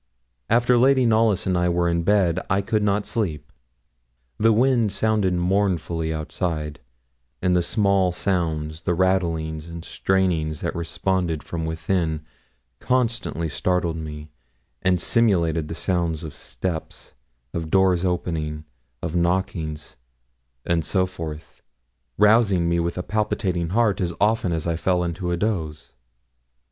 After 0.49 0.79
Lady 0.79 1.05
Knollys 1.05 1.45
and 1.45 1.55
I 1.55 1.69
were 1.69 1.87
in 1.87 2.01
bed, 2.01 2.39
I 2.49 2.63
could 2.63 2.81
not 2.81 3.05
sleep. 3.05 3.51
The 4.39 4.51
wind 4.51 4.91
sounded 4.91 5.35
mournfully 5.35 6.11
outside, 6.11 6.79
and 7.39 7.55
the 7.55 7.61
small 7.61 8.11
sounds, 8.11 8.81
the 8.81 8.95
rattlings, 8.95 9.67
and 9.67 9.85
strainings 9.85 10.61
that 10.61 10.73
responded 10.75 11.43
from 11.43 11.67
within, 11.67 12.25
constantly 12.79 13.47
startled 13.47 13.95
me, 13.97 14.31
and 14.81 14.99
simulated 14.99 15.67
the 15.67 15.75
sounds 15.75 16.23
of 16.23 16.35
steps, 16.35 17.13
of 17.53 17.69
doors 17.69 18.03
opening, 18.03 18.65
of 19.03 19.15
knockings, 19.15 19.97
and 20.65 20.83
so 20.83 21.05
forth, 21.05 21.61
rousing 22.17 22.67
me 22.67 22.79
with 22.79 22.97
a 22.97 23.03
palpitating 23.03 23.69
heart 23.69 24.01
as 24.01 24.15
often 24.19 24.51
as 24.51 24.65
I 24.65 24.77
fell 24.77 25.03
into 25.03 25.29
a 25.29 25.37
doze. 25.37 25.93